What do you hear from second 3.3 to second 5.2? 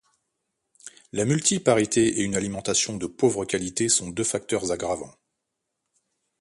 qualité sont deux facteurs aggravants.